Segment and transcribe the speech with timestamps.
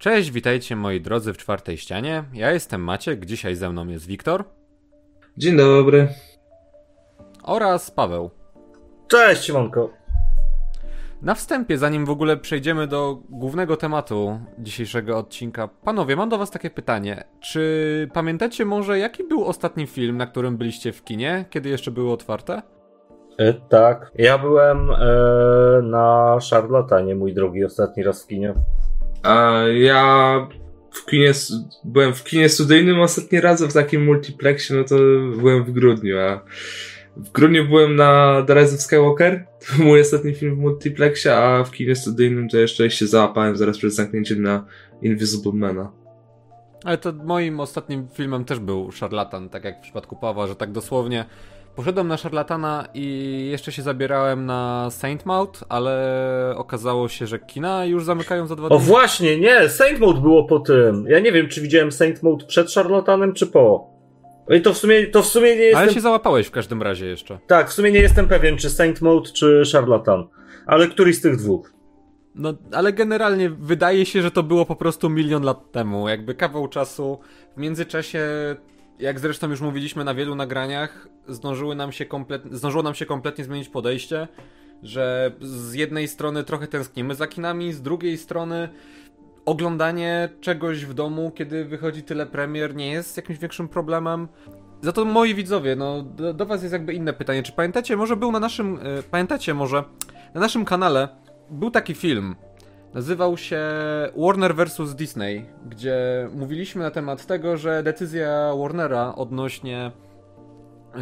[0.00, 2.24] Cześć, witajcie moi drodzy w czwartej ścianie.
[2.32, 4.44] Ja jestem Maciek, dzisiaj ze mną jest Wiktor.
[5.36, 6.08] Dzień dobry.
[7.42, 8.30] Oraz Paweł.
[9.08, 9.90] Cześć, Simonko.
[11.22, 16.50] Na wstępie, zanim w ogóle przejdziemy do głównego tematu dzisiejszego odcinka, panowie, mam do was
[16.50, 17.24] takie pytanie.
[17.40, 22.12] Czy pamiętacie może, jaki był ostatni film, na którym byliście w kinie, kiedy jeszcze były
[22.12, 22.62] otwarte?
[23.38, 24.10] E, tak.
[24.14, 24.96] Ja byłem e,
[25.82, 28.54] na Szarlatanie, mój drogi, ostatni raz w kinie.
[29.22, 30.48] A ja
[30.90, 31.32] w kinie,
[31.84, 34.96] byłem w kinie studyjnym ostatni raz, w takim multiplexie, no to
[35.38, 36.44] byłem w grudniu, a
[37.16, 41.36] w grudniu byłem na The Rise of Skywalker, to był mój ostatni film w multiplexie,
[41.36, 44.66] a w kinie studyjnym to jeszcze się załapałem zaraz przed zamknięciem na
[45.02, 45.92] Invisible Mana.
[46.84, 50.72] Ale to moim ostatnim filmem też był Szarlatan, tak jak w przypadku Pawła, że tak
[50.72, 51.24] dosłownie
[51.76, 57.84] Poszedłem na szarlatana i jeszcze się zabierałem na Saint Maud, ale okazało się, że kina
[57.84, 58.76] już zamykają za dwa dni.
[58.76, 61.06] O właśnie, nie, Saint Maud było po tym.
[61.08, 63.90] Ja nie wiem, czy widziałem Saint Maud przed szarlatanem, czy po.
[64.48, 65.82] No I to w sumie, to w sumie nie jestem...
[65.82, 67.38] Ale się załapałeś w każdym razie jeszcze.
[67.46, 70.28] Tak, w sumie nie jestem pewien, czy Saint Maud, czy szarlatan.
[70.66, 71.72] Ale któryś z tych dwóch.
[72.34, 76.08] No, ale generalnie wydaje się, że to było po prostu milion lat temu.
[76.08, 77.18] Jakby kawał czasu.
[77.56, 78.20] W międzyczasie
[79.00, 82.42] jak zresztą już mówiliśmy na wielu nagraniach, zdążyły nam się komplet...
[82.50, 84.28] zdążyło nam się kompletnie zmienić podejście,
[84.82, 88.68] że z jednej strony trochę tęsknimy za kinami, z drugiej strony
[89.44, 94.28] oglądanie czegoś w domu, kiedy wychodzi tyle premier, nie jest jakimś większym problemem.
[94.82, 97.42] Za to moi widzowie, no do, do was jest jakby inne pytanie.
[97.42, 99.84] Czy pamiętacie, może był na naszym, y, pamiętacie może,
[100.34, 101.08] na naszym kanale
[101.50, 102.36] był taki film,
[102.94, 103.60] Nazywał się
[104.16, 104.94] Warner vs.
[104.94, 109.92] Disney, gdzie mówiliśmy na temat tego, że decyzja Warnera odnośnie
[110.94, 111.00] e,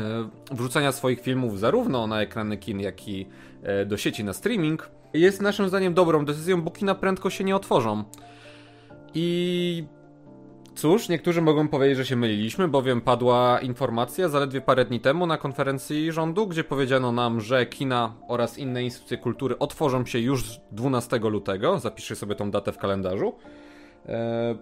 [0.51, 3.27] wrzucania swoich filmów zarówno na ekrany kin, jak i
[3.63, 7.57] e, do sieci na streaming jest naszym zdaniem dobrą decyzją, bo kina prędko się nie
[7.57, 8.05] otworzą.
[9.15, 9.87] I
[10.79, 15.39] Cóż, niektórzy mogą powiedzieć, że się myliliśmy, bowiem padła informacja zaledwie parę dni temu na
[15.39, 21.19] konferencji rządu, gdzie powiedziano nam, że kina oraz inne instytucje kultury otworzą się już 12
[21.19, 21.79] lutego.
[21.79, 23.35] Zapiszę sobie tą datę w kalendarzu.
[24.09, 24.59] Eee,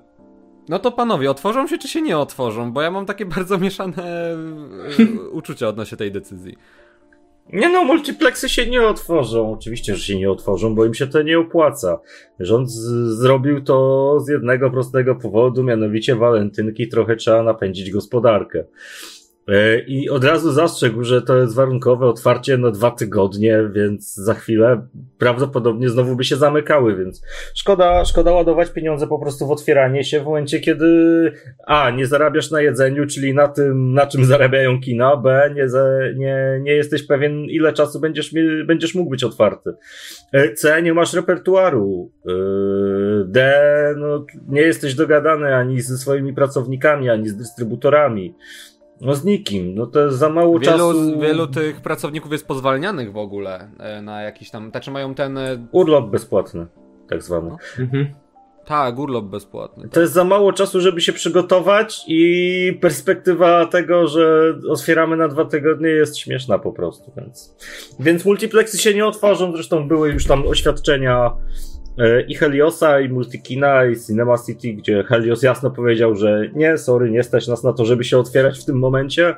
[0.69, 2.73] no to panowie, otworzą się czy się nie otworzą?
[2.73, 6.57] Bo ja mam takie bardzo mieszane e, uczucia odnośnie tej decyzji.
[7.53, 9.53] Nie no, multiplexy się nie otworzą.
[9.53, 12.01] Oczywiście, że się nie otworzą, bo im się to nie opłaca.
[12.41, 18.65] Rząd zrobił to z jednego prostego powodu, mianowicie walentynki trochę trzeba napędzić gospodarkę.
[19.49, 24.35] E, I od razu zastrzegł, że to jest warunkowe otwarcie na dwa tygodnie, więc za
[24.35, 24.87] chwilę
[25.19, 27.23] prawdopodobnie znowu by się zamykały, więc
[27.55, 30.87] szkoda, szkoda ładować pieniądze po prostu w otwieranie się w momencie, kiedy
[31.67, 35.67] A, nie zarabiasz na jedzeniu, czyli na tym, na czym zarabiają kina, B, nie,
[36.17, 38.35] nie, nie jesteś pewien, ile czasu będziesz,
[38.67, 39.71] będziesz mógł być otwarty.
[40.33, 42.13] E, C, nie masz repertuaru.
[42.29, 42.33] E,
[43.27, 43.55] D,
[43.97, 48.35] no, nie jesteś dogadany ani ze swoimi pracownikami, ani z dystrybutorami.
[49.01, 51.21] No z nikim, no to jest za mało wielu, czasu.
[51.21, 55.39] Wielu tych pracowników jest pozwalnianych w ogóle e, na jakiś tam, znaczy mają ten...
[55.39, 56.67] E, urlop bezpłatny,
[57.09, 57.51] tak zwany.
[57.51, 57.57] No.
[57.79, 58.07] Mhm.
[58.65, 59.83] Tak, urlop bezpłatny.
[59.83, 59.93] Tak.
[59.93, 65.45] To jest za mało czasu, żeby się przygotować i perspektywa tego, że otwieramy na dwa
[65.45, 67.57] tygodnie jest śmieszna po prostu, więc...
[68.01, 71.33] Więc multiplexy się nie otworzą, zresztą były już tam oświadczenia
[72.29, 77.23] i Heliosa, i Multikina, i Cinema City, gdzie Helios jasno powiedział, że nie, sorry, nie
[77.23, 79.35] stać nas na to, żeby się otwierać w tym momencie.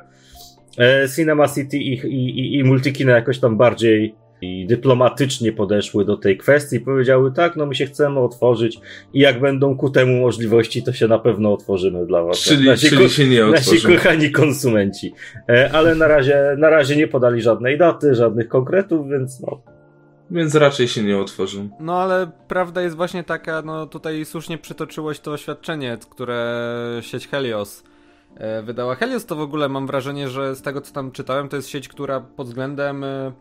[0.77, 6.37] E, Cinema City i, i, i Multikina jakoś tam bardziej i dyplomatycznie podeszły do tej
[6.37, 8.79] kwestii i powiedziały tak, no my się chcemy otworzyć
[9.13, 12.37] i jak będą ku temu możliwości, to się na pewno otworzymy dla was.
[12.37, 13.75] Czyli, nasi, czyli się nie otworzymy.
[13.75, 15.13] Nasi kochani konsumenci.
[15.49, 19.61] E, ale na razie, na razie nie podali żadnej daty, żadnych konkretów, więc no,
[20.31, 21.69] więc raczej się nie otworzą.
[21.79, 27.83] No ale prawda jest właśnie taka, no tutaj słusznie przytoczyłeś to oświadczenie, które sieć Helios
[28.35, 28.95] e, wydała.
[28.95, 31.87] Helios to w ogóle mam wrażenie, że z tego co tam czytałem, to jest sieć,
[31.87, 33.31] która pod względem e,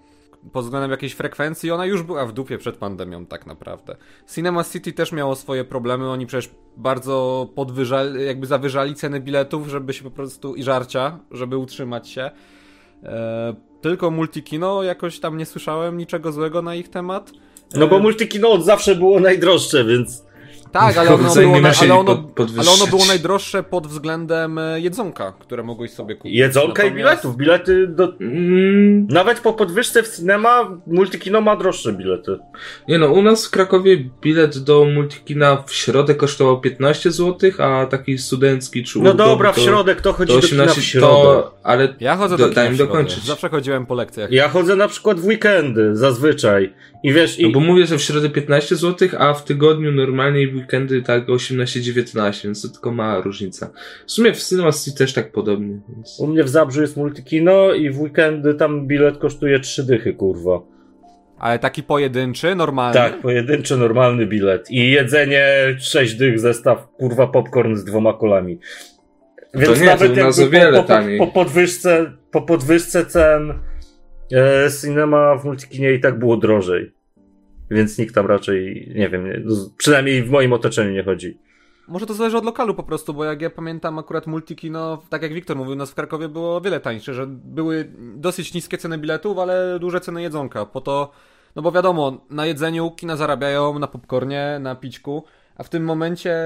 [0.52, 3.96] pod względem jakiejś frekwencji, ona już była w dupie przed pandemią tak naprawdę.
[4.34, 9.92] Cinema City też miało swoje problemy, oni przecież bardzo podwyżali, jakby zawyżali ceny biletów, żeby
[9.92, 12.30] się po prostu, i żarcia, żeby utrzymać się.
[13.80, 17.32] Tylko multikino, jakoś tam nie słyszałem niczego złego na ich temat.
[17.74, 20.28] No bo e, multikino od zawsze było najdroższe, więc
[20.72, 22.24] tak, ale ono, było, na, ale, ono,
[22.58, 26.36] ale ono było najdroższe pod względem e, jedzonka, które mogłeś sobie kupić.
[26.36, 26.94] Jedzonka Natomiast...
[26.94, 27.36] i biletów.
[27.36, 28.12] Bilety do...
[28.20, 29.06] Mm.
[29.06, 32.38] Nawet po podwyżce w cinema Multikino ma droższe bilety.
[32.88, 37.86] Nie no, u nas w Krakowie bilet do Multikina w środę kosztował 15 zł, a
[37.86, 41.22] taki studencki czy No dobra, w środę, kto chodzi 18, do kina w środę?
[41.22, 43.24] To, ale Ja chodzę Do- do, daj mi dokończyć.
[43.24, 44.32] Zawsze chodziłem po lekcjach.
[44.32, 46.72] Ja chodzę na przykład w weekendy, zazwyczaj.
[47.02, 50.42] I wiesz, no i, bo mówię, że w środę 15 zł, a w tygodniu normalnie
[50.42, 53.70] i w weekendy tak 18-19, więc to tylko mała różnica.
[54.06, 55.78] W sumie w Cinema City też tak podobnie.
[55.88, 56.20] Więc...
[56.20, 60.60] u mnie w Zabrzu jest multikino i w weekendy tam bilet kosztuje trzy dychy, kurwa.
[61.38, 62.94] Ale taki pojedynczy, normalny.
[62.94, 64.70] Tak, pojedynczy, normalny bilet.
[64.70, 65.44] I jedzenie
[65.80, 68.58] sześć dych, zestaw, kurwa, popcorn z dwoma kolami.
[69.54, 73.50] Więc nie, nawet to jakby wiele po, po, po, podwyżce, po podwyżce cen
[74.32, 76.92] e, cinema w multikinie i tak było drożej.
[77.70, 79.42] Więc nikt tam raczej, nie wiem, nie,
[79.76, 81.38] przynajmniej w moim otoczeniu nie chodzi.
[81.88, 85.32] Może to zależy od lokalu po prostu, bo jak ja pamiętam akurat multikino, tak jak
[85.32, 88.98] Wiktor mówił, u nas w Krakowie było o wiele tańsze, że były dosyć niskie ceny
[88.98, 90.66] biletów, ale duże ceny jedzonka.
[90.66, 91.10] Po to,
[91.56, 95.24] no bo wiadomo, na jedzeniu kina zarabiają, na popcornie, na pićku,
[95.56, 96.36] a w tym momencie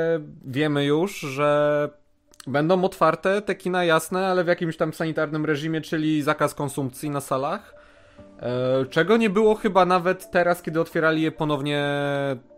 [0.45, 1.89] wiemy już, że
[2.47, 7.21] będą otwarte te kina jasne, ale w jakimś tam sanitarnym reżimie, czyli zakaz konsumpcji na
[7.21, 7.75] salach.
[8.41, 11.85] E, Czego nie było chyba nawet teraz, kiedy otwierali je ponownie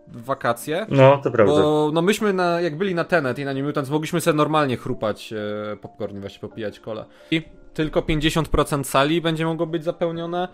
[0.08, 0.86] wakacje.
[0.88, 1.52] No, to prawda.
[1.54, 4.76] Bo no myśmy na, jak byli na Tenet i na New Mutants, mogliśmy sobie normalnie
[4.76, 7.04] chrupać e, popcorn, właśnie popijać kole.
[7.30, 7.42] I
[7.74, 10.48] tylko 50% sali będzie mogło być zapełnione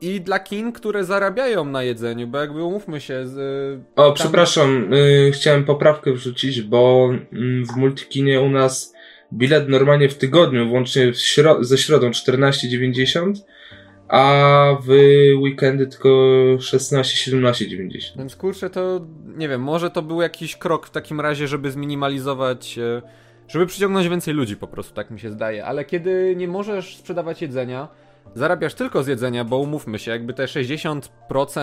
[0.00, 3.38] i dla kin, które zarabiają na jedzeniu, bo jakby umówmy się z...
[3.38, 8.94] e, O, tam- przepraszam, y, chciałem poprawkę wrzucić, bo mm, w Multikinie u nas
[9.32, 13.32] bilet normalnie w tygodniu, włącznie w śro- ze środą 14,90,
[14.08, 14.88] a w
[15.40, 16.08] weekendy tylko
[16.58, 18.18] 16-17,90.
[18.18, 19.00] Więc kurczę, to
[19.36, 23.02] nie wiem, może to był jakiś krok w takim razie, żeby zminimalizować, e,
[23.48, 25.64] żeby przyciągnąć więcej ludzi po prostu, tak mi się zdaje.
[25.64, 27.88] Ale kiedy nie możesz sprzedawać jedzenia,
[28.34, 31.00] zarabiasz tylko z jedzenia, bo umówmy się, jakby te 60%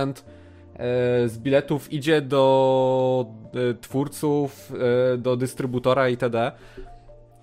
[0.09, 4.73] e, z biletów idzie do e, twórców,
[5.17, 6.51] do dystrybutora itd.,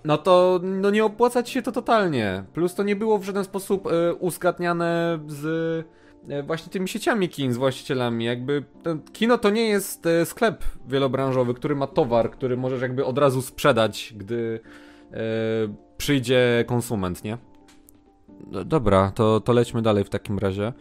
[0.05, 2.45] no to no nie opłaca ci się to totalnie.
[2.53, 5.47] Plus to nie było w żaden sposób e, uzgadniane z
[6.29, 8.25] e, właśnie tymi sieciami kin, z właścicielami.
[8.25, 13.05] Jakby ten, kino to nie jest e, sklep wielobranżowy, który ma towar, który możesz jakby
[13.05, 14.61] od razu sprzedać, gdy
[15.97, 17.39] przyjdzie konsument, nie?
[18.51, 20.73] No, dobra, to, to lećmy dalej w takim razie.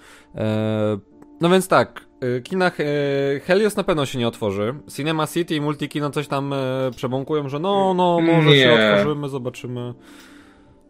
[1.41, 2.05] No więc tak,
[2.43, 2.83] kinach e,
[3.39, 4.73] Helios na pewno się nie otworzy.
[4.95, 8.73] Cinema City i Multikino coś tam e, przebąkują, że no, no, może się Nie.
[8.73, 9.93] otworzymy, zobaczymy.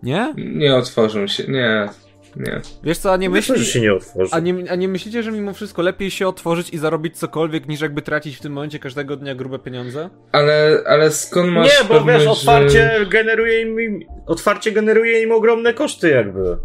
[0.04, 0.34] Nie?
[0.38, 1.90] Nie otworzą się, nie,
[2.36, 2.62] nie.
[2.84, 4.32] Wiesz co, a nie się nie otworzy.
[4.34, 7.82] A nie, a nie myślicie, że mimo wszystko lepiej się otworzyć i zarobić cokolwiek, niż
[7.82, 10.10] jakby tracić w tym momencie każdego dnia grube pieniądze?
[10.32, 13.06] Ale, ale skąd masz Nie, bo wiesz, pewność, otwarcie Że...
[13.06, 16.58] generuje im, otwarcie generuje im ogromne koszty jakby.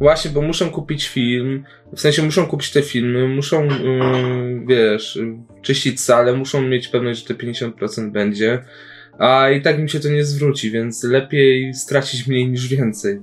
[0.00, 1.64] Właśnie, bo muszą kupić film,
[1.96, 5.18] w sensie muszą kupić te filmy, muszą, yy, wiesz,
[5.62, 8.64] czyścić salę, muszą mieć pewność, że te 50% będzie,
[9.18, 13.20] a i tak im się to nie zwróci, więc lepiej stracić mniej niż więcej.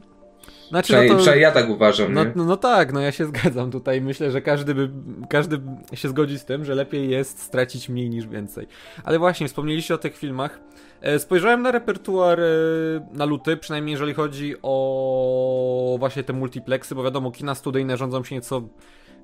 [0.72, 1.22] Znaczy, Przynajmniej, no to...
[1.22, 2.32] przynajmniej ja tak uważam, No, nie?
[2.36, 4.02] no, no tak, no ja się zgadzam tutaj.
[4.02, 4.90] Myślę, że każdy by,
[5.30, 5.62] każdy
[5.94, 8.68] się zgodzi z tym, że lepiej jest stracić mniej niż więcej.
[9.04, 10.60] Ale właśnie, wspomnieliście o tych filmach.
[11.02, 12.44] E, Spojrzałem na repertuar e,
[13.14, 18.36] na luty, przynajmniej jeżeli chodzi o właśnie te multiplexy, bo wiadomo, kina studyjne rządzą się
[18.36, 18.62] nieco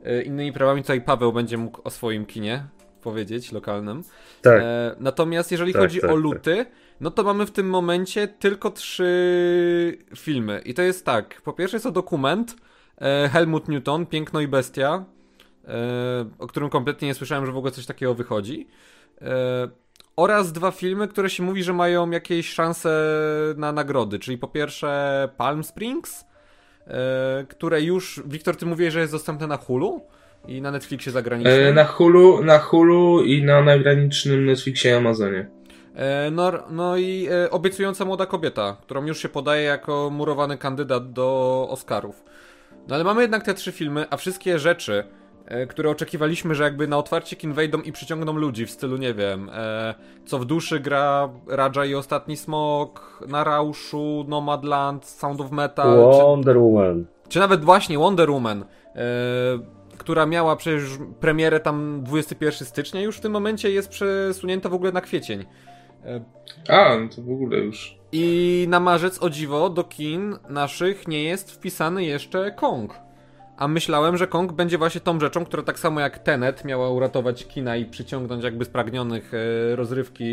[0.03, 0.81] e, innymi prawami.
[0.81, 2.63] Tutaj Paweł będzie mógł o swoim kinie
[3.01, 4.03] powiedzieć, lokalnym.
[4.41, 4.61] Tak.
[4.99, 6.21] Natomiast jeżeli Tak, chodzi tak, o tak.
[7.01, 10.61] No to mamy w tym momencie tylko trzy filmy.
[10.65, 11.41] I to jest tak.
[11.41, 12.55] Po pierwsze jest to dokument
[13.01, 15.05] e, Helmut Newton, Piękno i Bestia,
[15.67, 18.67] e, o którym kompletnie nie słyszałem, że w ogóle coś takiego wychodzi.
[19.21, 19.69] E,
[20.15, 23.13] oraz dwa filmy, które się mówi, że mają jakieś szanse
[23.57, 24.19] na nagrody.
[24.19, 26.25] Czyli po pierwsze Palm Springs,
[27.49, 30.01] które już, Wiktor, ty mówiłeś, że jest dostępne na Hulu
[30.47, 31.75] i na Netflixie zagranicznym.
[31.75, 35.56] Na Hulu, na Hulu i na najgranicznym Netflixie i Amazonie.
[36.31, 41.67] No, no i e, obiecująca młoda kobieta, którą już się podaje jako murowany kandydat do
[41.69, 42.23] Oscarów.
[42.87, 45.03] No ale mamy jednak te trzy filmy, a wszystkie rzeczy,
[45.45, 49.13] e, które oczekiwaliśmy, że jakby na otwarcie kin wejdą i przyciągną ludzi w stylu, nie
[49.13, 55.51] wiem, e, co w duszy gra Raja i Ostatni Smok, Na Rauszu, Nomadland, Sound of
[55.51, 57.05] Metal, czy, Wonder Woman.
[57.29, 59.03] czy nawet właśnie Wonder Woman, e,
[59.97, 60.83] która miała przecież
[61.19, 65.45] premierę tam 21 stycznia, już w tym momencie jest przesunięta w ogóle na kwiecień.
[66.07, 66.21] E,
[66.67, 67.97] A, no to w ogóle już.
[68.11, 72.93] I na marzec, o dziwo, do kin naszych nie jest wpisany jeszcze Kong.
[73.57, 77.47] A myślałem, że Kong będzie właśnie tą rzeczą, która tak samo jak Tenet miała uratować
[77.47, 80.31] kina i przyciągnąć jakby spragnionych e, rozrywki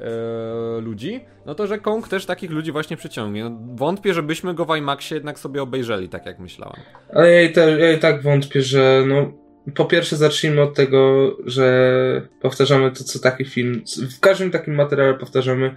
[0.00, 3.44] e, ludzi, no to że Kong też takich ludzi właśnie przyciągnie.
[3.44, 6.80] No, wątpię, żebyśmy go w IMAXie jednak sobie obejrzeli, tak jak myślałem.
[7.14, 9.41] Ale ja i, te, ja i tak wątpię, że no.
[9.74, 13.82] Po pierwsze, zacznijmy od tego, że powtarzamy to, co taki film.
[14.16, 15.74] W każdym takim materiale powtarzamy.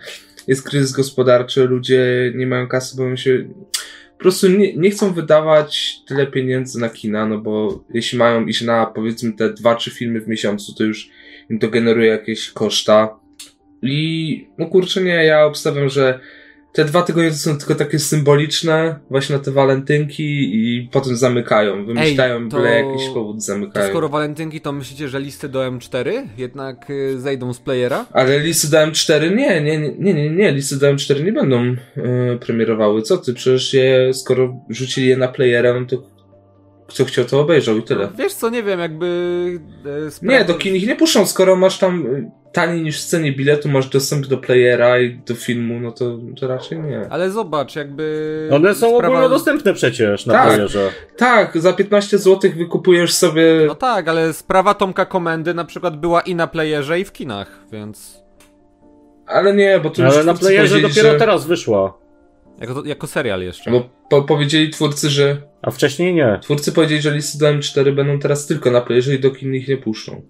[0.47, 3.49] Jest kryzys gospodarczy, ludzie nie mają kasy, boją się.
[4.17, 8.61] po prostu nie, nie chcą wydawać tyle pieniędzy na kina, no bo jeśli mają iść
[8.61, 11.09] na powiedzmy te dwa, trzy filmy w miesiącu, to już
[11.49, 13.19] im to generuje jakieś koszta.
[13.81, 16.19] I no kurczę nie, ja obstawiam, że
[16.75, 20.23] te dwa tygodnie to są tylko takie symboliczne, właśnie na te walentynki
[20.55, 21.85] i potem zamykają.
[21.85, 23.89] Wymyślają Ej, to- byle jakiś powód To zamykają.
[23.89, 28.05] skoro walentynki, to myślicie, że listy do M4 jednak y, zejdą z playera?
[28.13, 31.63] Ale listy do M4 nie, nie, nie, nie, nie, nie, listy do M4 nie będą
[31.63, 31.75] e,
[32.45, 33.01] premierowały.
[33.01, 33.33] Co ty?
[33.33, 36.14] Przecież je, skoro rzucili je na playera, no to
[36.87, 38.09] kto chciał to obejrzał i tyle.
[38.17, 39.05] Wiesz co, nie wiem, jakby...
[39.85, 43.05] y, spra- Nie, do kin ich nie puszczą, skoro masz tam y, taniej niż w
[43.05, 47.07] cenie biletu, masz dostęp do playera i do filmu, no to, to raczej nie.
[47.09, 48.49] Ale zobacz, jakby...
[48.51, 50.47] One są sprawa- ogólnodostępne przecież na Tak.
[50.47, 50.89] playerze.
[51.17, 53.43] Tak, za 15 zł wykupujesz sobie...
[53.67, 57.59] No tak, ale sprawa Tomka Komendy na przykład była i na playerze, i w kinach,
[57.71, 58.25] więc...
[59.27, 61.19] Ale nie, bo tu już Ale na playerze dopiero że...
[61.19, 61.97] teraz wyszła.
[62.59, 63.71] Jako, jako serial jeszcze.
[63.71, 65.41] Bo po, powiedzieli twórcy, że...
[65.61, 66.39] A wcześniej nie.
[66.41, 69.67] Twórcy powiedzieli, że listy do M4 będą teraz tylko na playerze i do kin ich
[69.67, 70.21] nie puszczą.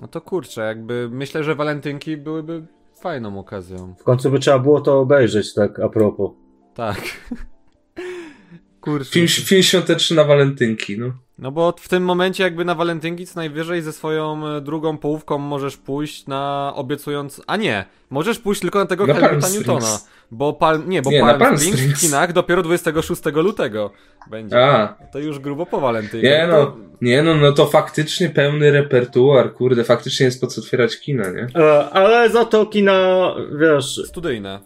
[0.00, 2.66] No to kurczę, jakby myślę, że walentynki byłyby
[3.00, 3.94] fajną okazją.
[3.98, 6.30] W końcu by trzeba było to obejrzeć, tak a propos.
[6.74, 7.00] Tak.
[8.80, 9.10] Kurczę.
[9.10, 11.12] Film, film świąteczny na walentynki, no.
[11.38, 15.38] No bo w tym momencie jakby na walentynki co najwyżej ze swoją e, drugą połówką
[15.38, 17.42] możesz pójść na obiecując...
[17.46, 19.98] A nie, możesz pójść tylko na tego Na Helmuta Palm Newtona.
[20.30, 20.88] Bo Palm...
[20.88, 23.90] Nie, bo Nie, na Palm, Palm Springs w kinach dopiero 26 lutego
[24.30, 24.64] będzie.
[24.64, 26.22] A, To już grubo po walentynkach.
[26.30, 31.00] nie no, nie no, no to faktycznie pełny repertuar, kurde, faktycznie jest po co otwierać
[31.00, 31.46] kina, nie?
[31.56, 34.60] E, ale za to kina, wiesz, Studyjne.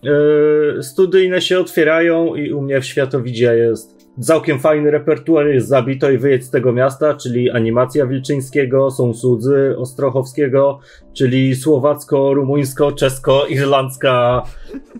[0.79, 6.11] e, studyjne się otwierają i u mnie w Światowidzie jest całkiem fajny repertuar, jest Zabito
[6.11, 10.78] i Wyjedź z tego miasta, czyli animacja Wilczyńskiego, są Cudzy Ostrochowskiego,
[11.12, 14.42] czyli słowacko-rumuńsko-czesko-irlandzka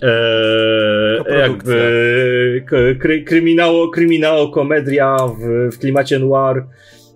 [0.03, 0.09] e,
[1.19, 1.47] Koprodukcja.
[1.47, 6.65] jakby k- kry, kryminało, kryminało komedia w, w klimacie noir.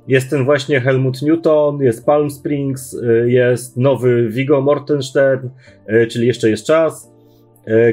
[0.09, 5.49] Jest ten właśnie Helmut Newton, jest Palm Springs, y, jest nowy Viggo Mortenstern,
[5.89, 7.13] y, czyli jeszcze jest czas,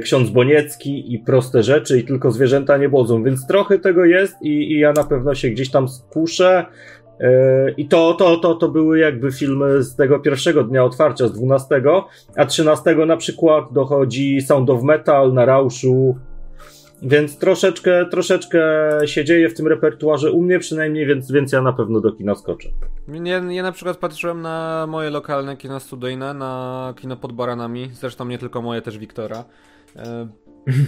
[0.01, 4.71] ksiądz Boniecki i proste rzeczy i tylko zwierzęta nie błodzą, więc trochę tego jest i,
[4.71, 6.65] i ja na pewno się gdzieś tam skuszę.
[7.21, 7.25] Y,
[7.77, 11.81] I to, to, to, to były jakby filmy z tego pierwszego dnia otwarcia, z 12,
[12.35, 16.15] a 13 na przykład dochodzi Sound of Metal na Rauszu,
[17.03, 18.61] więc troszeczkę, troszeczkę
[19.05, 22.35] się dzieje w tym repertuarze u mnie przynajmniej, więc, więc ja na pewno do kina
[22.35, 22.69] skoczę.
[23.23, 28.25] Ja, ja na przykład patrzyłem na moje lokalne kino studyjne, na kino pod baranami, zresztą
[28.25, 29.45] nie tylko moje, też Wiktora.
[29.95, 30.27] E,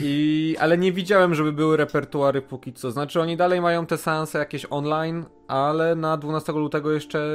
[0.01, 2.91] I, ale nie widziałem, żeby były repertuary póki co.
[2.91, 7.27] Znaczy oni dalej mają te seanse jakieś online, ale na 12 lutego jeszcze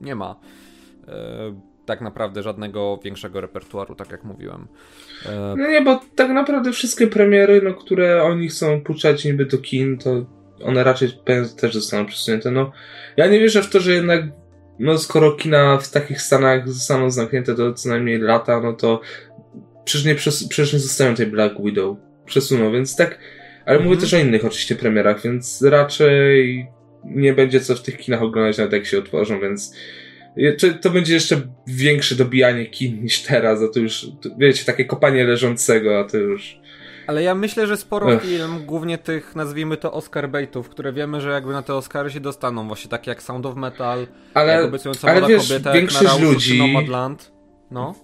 [0.00, 0.36] nie ma.
[1.86, 4.68] Tak naprawdę żadnego większego repertuaru, tak jak mówiłem.
[5.26, 9.58] E, No nie, bo tak naprawdę wszystkie premiery, no, które oni chcą puszczać niby do
[9.58, 10.26] kin, to
[10.64, 11.08] one raczej
[11.60, 12.50] też zostaną przesunięte.
[12.50, 12.72] No,
[13.16, 14.22] ja nie wierzę w to, że jednak,
[14.78, 19.00] no skoro kina w takich stanach zostaną zamknięte do co najmniej lata, no to
[19.84, 20.14] przecież nie,
[20.48, 21.96] przecież nie zostają tej Black Widow.
[22.24, 23.18] Przesuną, więc tak,
[23.66, 24.00] ale mówię Mhm.
[24.00, 26.66] też o innych oczywiście premierach, więc raczej
[27.04, 29.74] nie będzie co w tych kinach oglądać nawet jak się otworzą, więc
[30.80, 35.24] to będzie jeszcze większe dobijanie kin niż teraz, a to już, to, wiecie, takie kopanie
[35.24, 36.58] leżącego, a to już...
[37.06, 38.22] Ale ja myślę, że sporo Ech.
[38.22, 42.20] film, głównie tych, nazwijmy to Oscar baitów, które wiemy, że jakby na te Oscary się
[42.20, 45.72] dostaną, właśnie takie jak Sound of Metal, jak Ale, obiecująca ale wiesz, kobieta, jak na
[45.72, 47.32] większość ludzi- Nomadland.
[47.70, 47.94] No.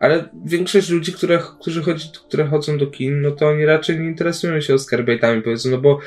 [0.00, 4.06] ale większość ludzi, które, którzy chodzi, które chodzą do kin, no to oni raczej nie
[4.06, 5.98] interesują się Oscar baitami, powiedzmy, no bo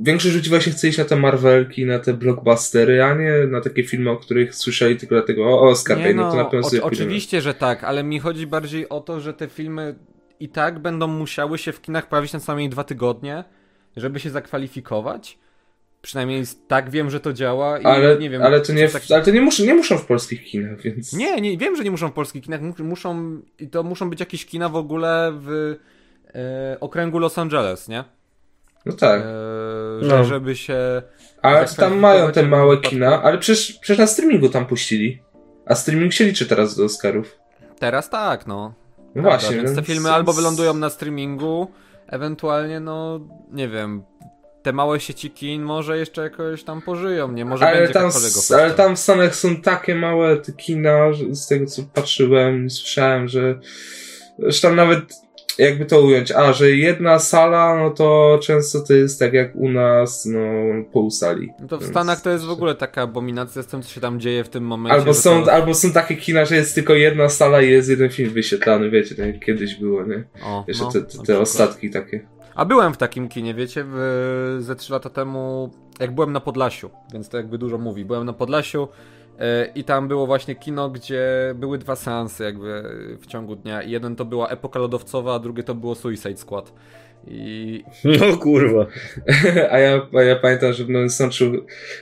[0.00, 3.84] większość ludzi właśnie chce iść na te Marvelki, na te blockbustery, a nie na takie
[3.84, 6.82] filmy, o których słyszeli tylko dlatego, o Oscar bait, no, to na pewno o, sobie
[6.82, 9.94] oczywiście, że tak, ale mi chodzi bardziej o to, że te filmy
[10.40, 13.44] i tak będą musiały się w kinach pojawić na co najmniej dwa tygodnie,
[13.96, 15.38] żeby się zakwalifikować.
[16.02, 18.42] Przynajmniej tak wiem, że to działa i Ale, nie wiem.
[18.42, 19.02] ale to nie, tak...
[19.10, 21.12] ale to nie muszą, nie muszą w polskich kinach, więc...
[21.12, 24.20] Nie, nie, wiem, że nie muszą w polskich kinach, mus- muszą, i to muszą być
[24.20, 25.76] jakieś kina w ogóle w
[26.34, 28.04] e, okręgu Los Angeles, nie?
[28.86, 29.20] No tak.
[29.22, 29.24] E,
[30.02, 30.24] No.
[30.24, 31.02] żeby się...
[31.42, 35.22] Ale tam mają te małe kina, ale przecież, przecież na streamingu tam puścili.
[35.66, 37.38] A streaming się liczy teraz do Oscarów.
[37.78, 38.74] Teraz tak, no.
[39.14, 41.68] No właśnie, więc te filmy albo wylądują na streamingu,
[42.06, 43.20] ewentualnie, no,
[43.52, 44.02] nie wiem,
[44.62, 47.44] te małe sieci kin może jeszcze jakoś tam pożyją, nie?
[47.44, 51.34] Może Ale będzie tam, s- ale tam w Stanach są takie małe te kina, że
[51.34, 53.58] z tego co patrzyłem i słyszałem, że,
[54.38, 55.00] że tam nawet
[55.58, 59.68] jakby to ująć, a że jedna sala, no to często to jest tak jak u
[59.68, 60.40] nas, no
[60.92, 61.48] pół sali.
[61.60, 64.20] No to w Stanach to jest w ogóle taka abominacja z tym, co się tam
[64.20, 64.98] dzieje w tym momencie.
[64.98, 65.52] Albo są, to...
[65.52, 69.14] albo są takie kina, że jest tylko jedna sala i jest jeden film wyświetlany, wiecie,
[69.14, 70.24] tak jak kiedyś było, nie?
[70.44, 72.20] O, Jeszcze no, te, te, te ostatki takie.
[72.54, 76.90] A byłem w takim kinie, wiecie, w, ze 3 lata temu, jak byłem na Podlasiu,
[77.12, 78.04] więc to jakby dużo mówi.
[78.04, 78.88] Byłem na Podlasiu
[79.74, 82.82] i tam było właśnie kino, gdzie były dwa seansy jakby
[83.20, 83.82] w ciągu dnia.
[83.82, 86.72] Jeden to była epoka lodowcowa, a drugie to było Suicide Squad.
[87.26, 87.84] I...
[88.04, 88.86] No kurwa.
[89.70, 91.52] a, ja, a ja pamiętam, że w Nowym Sączu,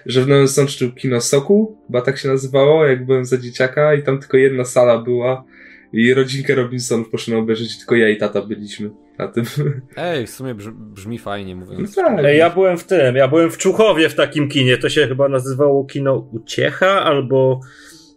[0.06, 4.02] że w Nowym Sączu kino Soku, chyba tak się nazywało, jak byłem za dzieciaka i
[4.02, 5.44] tam tylko jedna sala była
[5.96, 9.44] i rodzinkę Robinsonów poszedłem obejrzeć, tylko ja i tata byliśmy na tym.
[9.96, 11.96] Ej, w sumie brzmi, brzmi fajnie mówiąc.
[11.96, 12.24] No tak.
[12.24, 15.28] Ej, ja byłem w tym, ja byłem w Czuchowie w takim kinie, to się chyba
[15.28, 17.60] nazywało kino Uciecha albo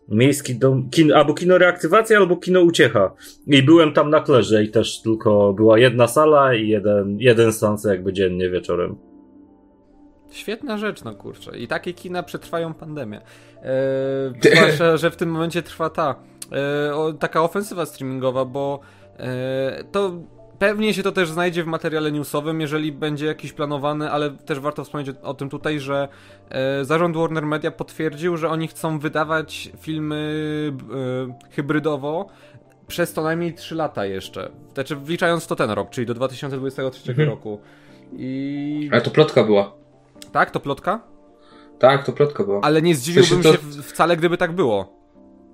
[0.09, 3.13] Miejski dom, kin, albo kino reaktywacja, albo kino uciecha.
[3.47, 7.83] I byłem tam na klerze i też tylko była jedna sala i jeden, jeden seans
[7.83, 9.08] jakby dziennie wieczorem.
[10.31, 11.57] Świetna rzecz, no kurczę.
[11.57, 13.21] I takie kina przetrwają pandemię.
[13.63, 16.15] Eee, zwłaszcza, że w tym momencie trwa ta
[16.51, 18.79] e, o, taka ofensywa streamingowa, bo
[19.19, 20.11] e, to
[20.59, 24.83] pewnie się to też znajdzie w materiale newsowym, jeżeli będzie jakiś planowany, ale też warto
[24.83, 26.07] wspomnieć o, o tym tutaj, że
[26.49, 30.71] e, zarząd Warner Media potwierdził, że oni chcą wydawać filmy
[31.49, 32.29] e, hybrydowo
[32.87, 34.51] przez to najmniej 3 lata jeszcze.
[34.73, 37.29] Znaczy wliczając to ten rok, czyli do 2023 mhm.
[37.29, 37.59] roku.
[38.13, 38.89] I...
[38.91, 39.79] Ale to plotka była.
[40.31, 41.01] Tak, to plotka?
[41.79, 42.61] Tak, to plotka była.
[42.61, 43.51] Ale nie zdziwiłbym to...
[43.51, 44.99] się wcale, gdyby tak było.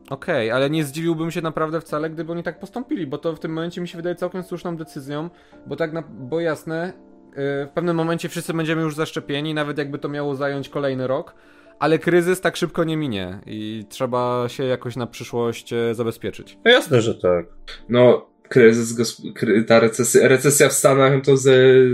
[0.09, 3.39] Okej, okay, ale nie zdziwiłbym się naprawdę wcale, gdyby oni tak postąpili, bo to w
[3.39, 5.29] tym momencie mi się wydaje całkiem słuszną decyzją,
[5.67, 6.93] bo tak, na, bo jasne,
[7.25, 7.33] yy,
[7.65, 11.35] w pewnym momencie wszyscy będziemy już zaszczepieni, nawet jakby to miało zająć kolejny rok,
[11.79, 16.57] ale kryzys tak szybko nie minie i trzeba się jakoś na przyszłość e, zabezpieczyć.
[16.65, 17.45] No jasne, że tak.
[17.89, 19.21] No, kryzys,
[19.67, 21.53] ta recesja, recesja w Stanach to ze,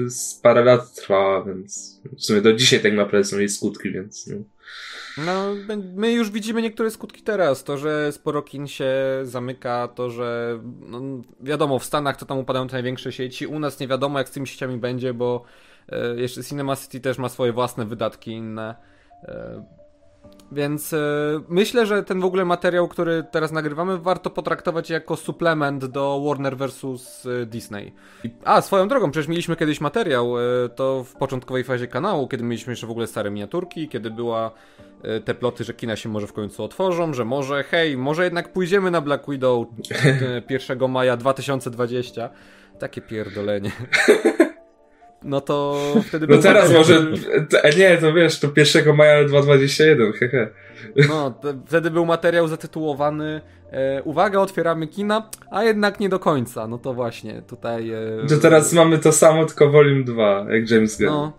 [0.10, 4.28] z parę lat trwa, więc w sumie do dzisiaj tak naprawdę są jej skutki, więc...
[4.28, 4.36] No.
[5.18, 5.56] No,
[5.96, 7.64] my już widzimy niektóre skutki teraz.
[7.64, 8.94] To, że sporo kin się
[9.24, 11.02] zamyka, to, że no,
[11.42, 13.48] wiadomo, w Stanach to tam upadają te największe sieci.
[13.48, 15.44] U nas nie wiadomo, jak z tymi sieciami będzie, bo
[15.90, 18.76] e, jeszcze Cinema City też ma swoje własne wydatki inne.
[19.24, 19.66] E,
[20.52, 20.98] więc e,
[21.50, 26.58] myślę, że ten w ogóle materiał, który teraz nagrywamy, warto potraktować jako suplement do Warner
[26.58, 27.94] vs e, Disney.
[28.46, 32.72] A, swoją drogą, przecież mieliśmy kiedyś materiał, e, to w początkowej fazie kanału, kiedy mieliśmy
[32.72, 34.52] jeszcze w ogóle stare miniaturki, kiedy była
[35.26, 38.92] te ploty, że kina się może w końcu otworzą, że może, hej, może jednak pójdziemy
[38.92, 39.68] na Black Widow
[40.50, 42.30] 1 e, maja 2020.
[42.80, 43.72] Takie pierdolenie.
[45.24, 47.06] no to wtedy No teraz może,
[47.78, 50.50] nie, to wiesz, to 1 maja 2021, hehe.
[51.10, 56.68] No, wtedy był materiał zatytułowany e, Uwaga, otwieramy kina, a jednak nie do końca.
[56.68, 57.92] No to właśnie, tutaj...
[57.92, 61.08] E, to teraz mamy to samo, tylko Volume 2, jak James Gunn.
[61.08, 61.34] No,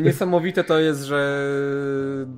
[0.00, 1.46] niesamowite to jest, że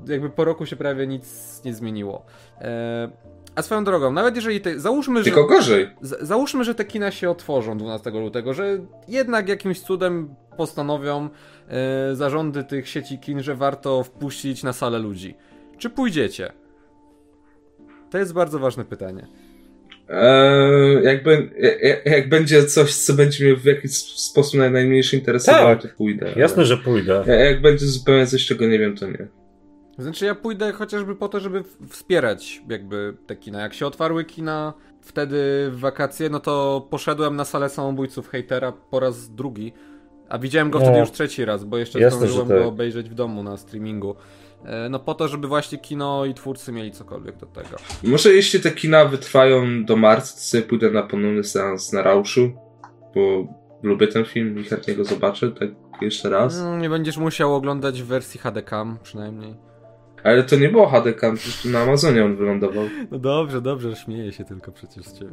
[0.06, 2.26] jakby po roku się prawie nic nie zmieniło.
[2.60, 3.10] E,
[3.54, 5.24] a swoją drogą, nawet jeżeli te, załóżmy, że.
[5.24, 5.90] Tylko gorzej.
[6.00, 11.28] Z, załóżmy, że te kina się otworzą 12 lutego, że jednak jakimś cudem postanowią
[11.68, 15.34] e, zarządy tych sieci kin, że warto wpuścić na salę ludzi.
[15.78, 16.52] Czy pójdziecie?
[18.10, 19.26] To jest bardzo ważne pytanie.
[20.08, 21.50] Eee, jakby,
[21.82, 25.82] jak, jak, będzie coś, co będzie mnie w jakiś sposób najmniejszy interesowało, tak.
[25.82, 26.32] to pójdę.
[26.36, 27.24] Jasne, że pójdę.
[27.26, 29.26] Jak będzie zupełnie coś, czego nie wiem, to nie.
[29.98, 33.60] Znaczy ja pójdę chociażby po to, żeby wspierać jakby te kina.
[33.60, 39.00] Jak się otwarły kina wtedy w wakacje, no to poszedłem na salę samobójców hejtera po
[39.00, 39.72] raz drugi.
[40.28, 40.84] A widziałem go no.
[40.84, 42.58] wtedy już trzeci raz, bo jeszcze Jasne, zdążyłem tak.
[42.58, 44.16] go obejrzeć w domu na streamingu.
[44.64, 47.76] E, no po to, żeby właśnie kino i twórcy mieli cokolwiek do tego.
[48.02, 52.52] Może jeśli te kina wytrwają do marca, to sobie pójdę na ponowny seans na Rauszu,
[53.14, 53.46] bo
[53.82, 55.68] lubię ten film i chętnie go zobaczę tak
[56.00, 56.58] jeszcze raz.
[56.58, 59.54] No, nie będziesz musiał oglądać w wersji HDCam przynajmniej.
[60.24, 62.84] Ale to nie było HDCam, na Amazonie on wylądował.
[63.10, 65.30] No dobrze, dobrze, śmieję się tylko przecież z ciebie.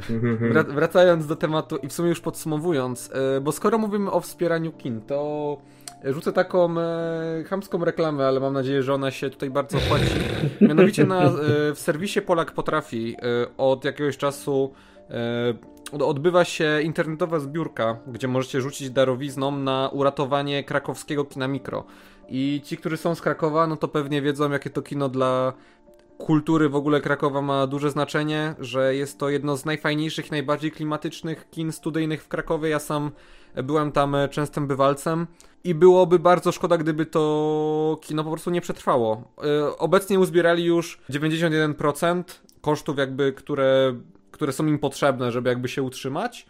[0.54, 4.72] Wra- wracając do tematu i w sumie już podsumowując, e, bo skoro mówimy o wspieraniu
[4.72, 5.58] kin, to
[6.04, 10.16] rzucę taką e, chamską reklamę, ale mam nadzieję, że ona się tutaj bardzo opłaci.
[10.68, 11.32] Mianowicie na, e,
[11.76, 14.74] w serwisie Polak Potrafi e, od jakiegoś czasu
[16.00, 21.84] odbywa się internetowa zbiórka, gdzie możecie rzucić darowizną na uratowanie krakowskiego kina mikro.
[22.30, 25.54] I ci, którzy są z Krakowa, no to pewnie wiedzą, jakie to kino dla
[26.18, 31.50] kultury w ogóle Krakowa ma duże znaczenie, że jest to jedno z najfajniejszych najbardziej klimatycznych
[31.50, 32.70] kin studyjnych w Krakowie.
[32.70, 33.12] Ja sam
[33.64, 35.28] byłem tam częstym bywalcem
[35.64, 39.24] i byłoby bardzo szkoda, gdyby to kino po prostu nie przetrwało.
[39.44, 42.24] E, obecnie uzbierali już 91%
[42.62, 43.96] kosztów jakby, które,
[44.42, 46.46] które są im potrzebne, żeby jakby się utrzymać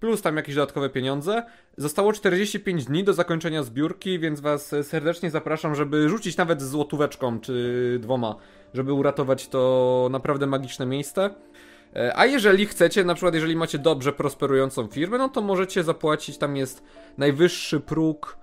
[0.00, 1.42] plus tam jakieś dodatkowe pieniądze.
[1.76, 7.98] Zostało 45 dni do zakończenia zbiórki, więc Was serdecznie zapraszam, żeby rzucić nawet złotóweczką czy
[8.02, 8.36] dwoma,
[8.74, 11.30] żeby uratować to naprawdę magiczne miejsce.
[11.96, 16.38] E, A jeżeli chcecie, na przykład jeżeli macie dobrze prosperującą firmę, no to możecie zapłacić,
[16.38, 16.82] tam jest
[17.18, 18.38] najwyższy próg,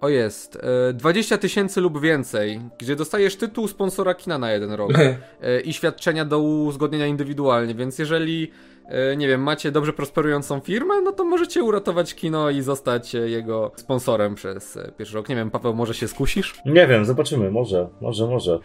[0.00, 4.92] o jest, e, 20 tysięcy lub więcej, gdzie dostajesz tytuł sponsora kina na jeden rok
[4.98, 8.50] e, i świadczenia do uzgodnienia indywidualnie, więc jeżeli,
[8.88, 13.18] e, nie wiem, macie dobrze prosperującą firmę, no to możecie uratować kino i zostać e,
[13.18, 15.28] jego sponsorem przez e, pierwszy rok.
[15.28, 16.54] Nie wiem, Paweł, może się skusisz?
[16.66, 18.58] Nie wiem, zobaczymy, może, może, może.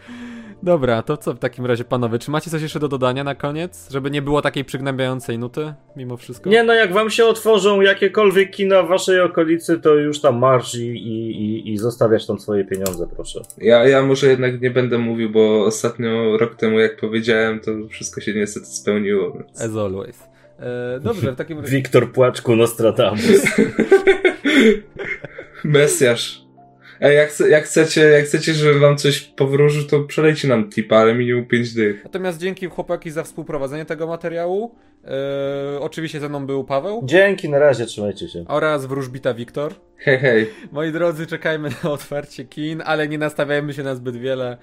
[0.62, 2.18] Dobra, to co w takim razie, panowie?
[2.18, 3.88] Czy macie coś jeszcze do dodania na koniec?
[3.90, 6.50] Żeby nie było takiej przygnębiającej nuty, mimo wszystko?
[6.50, 10.74] Nie no, jak wam się otworzą jakiekolwiek kina w waszej okolicy, to już tam marsz
[10.74, 13.40] i, i, i, zostawiać tam swoje pieniądze, proszę.
[13.58, 18.20] Ja, ja może jednak nie będę mówił, bo ostatnio rok temu, jak powiedziałem, to wszystko
[18.20, 19.32] się niestety spełniło.
[19.32, 19.62] Więc...
[19.62, 20.28] As always.
[20.58, 21.76] E, dobrze, w takim razie...
[21.76, 23.22] Wiktor Płaczku Nostradamus.
[25.64, 26.41] Mesjasz.
[27.04, 31.14] Ej, jak, jak, chcecie, jak chcecie, żeby wam coś powróżył, to przelejcie nam tipa, ale
[31.14, 32.04] minimum 5 dych.
[32.04, 34.74] Natomiast dzięki chłopaki za współprowadzenie tego materiału.
[35.04, 38.44] E, oczywiście ze mną był Paweł Dzięki, na razie, trzymajcie się.
[38.48, 39.74] oraz wróżbita Wiktor.
[39.96, 40.50] Hej, hej.
[40.72, 44.56] Moi drodzy, czekajmy na otwarcie kin, ale nie nastawiajmy się na zbyt wiele.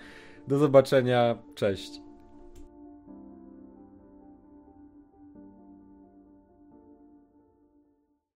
[0.48, 1.92] Do zobaczenia, cześć.